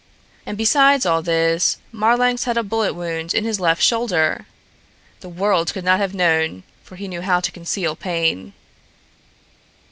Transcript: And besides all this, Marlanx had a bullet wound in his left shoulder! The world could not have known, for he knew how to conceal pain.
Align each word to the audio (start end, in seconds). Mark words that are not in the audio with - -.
And 0.47 0.57
besides 0.57 1.05
all 1.05 1.21
this, 1.21 1.77
Marlanx 1.91 2.45
had 2.45 2.57
a 2.57 2.63
bullet 2.63 2.95
wound 2.95 3.35
in 3.35 3.43
his 3.45 3.59
left 3.59 3.83
shoulder! 3.83 4.47
The 5.19 5.29
world 5.29 5.73
could 5.75 5.83
not 5.85 5.99
have 5.99 6.15
known, 6.15 6.63
for 6.83 6.95
he 6.95 7.07
knew 7.07 7.21
how 7.21 7.39
to 7.39 7.51
conceal 7.51 7.95
pain. 7.95 8.53